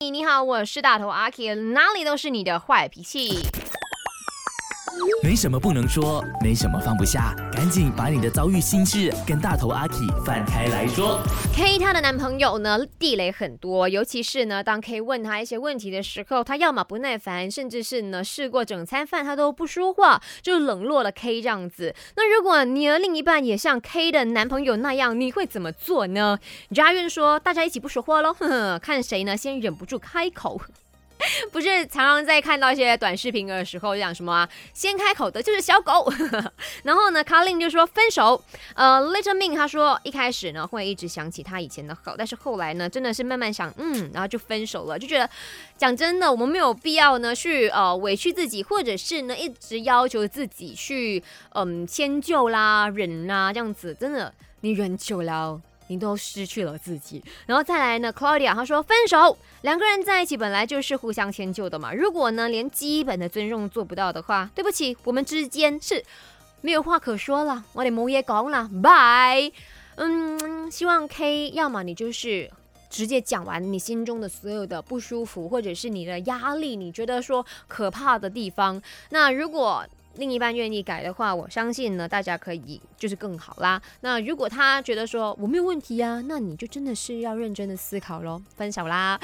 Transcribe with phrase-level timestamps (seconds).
[0.00, 3.30] 你你好，我是大头阿 K，哪里都是你的坏脾气。
[5.22, 9.94] 没什么不能说，没什么放不下，赶紧把你的遭遇心事跟大头阿 K
[10.24, 11.20] 放开来说。
[11.54, 21.94] K 她的男朋友呢地雷很多，尤其是呢当 K 问他一些问题的时候，他要么不耐烦，甚至是呢试过整餐饭他都不说话，就冷落了 K 这样子。
[22.16, 26.38] 那如果你的另一半也像 K 的男朋友那样，你会怎么做呢？
[26.72, 30.60] 家韵说大家一起不说话喽，呵呵，看谁呢先忍不住开口。
[31.52, 36.12] 不是常常在看到一些短视频的时候讲什么啊，先开口的就是小狗。
[36.84, 38.42] 然后呢，Colin 就说分手。
[38.74, 45.28] 呃，Little Min 他说一开始呢会一直想起他以前的好，但是后来呢真的是慢慢想，嗯，然后就分手了，就觉得
[45.76, 51.22] 讲真的，我们没有必要呢去呃委屈自己，或者是呢一直要求自己去
[51.54, 55.60] 嗯迁就啦、忍啦这样子，真的你忍久了。
[55.88, 61.92] 你都失去了自己，然后再来呢，Claudia 她说分手，两个人在一起本来就是互相迁就的嘛。
[61.92, 66.04] 如果呢连基本的尊重做不到的话，对不起，我们之间是
[66.60, 69.50] 没有话可说了，我哋冇嘢講啦，拜。
[69.96, 72.48] 嗯，希望 K，要么你就是
[72.88, 78.80] 直接讲完你心中的所有的不舒服，或者是你的压力，你觉得说可怕的地方。
[79.10, 79.84] 那如果
[80.18, 83.80] 另一半愿意改的话，我相信呢，大家可以就是更好啦。
[84.00, 89.18] 那如果他觉得说我没有问题啊、那你就真的是要认真的思考喽，分手啦。